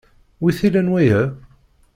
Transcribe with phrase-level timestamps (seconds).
[0.41, 1.21] Wi t-ilan waya?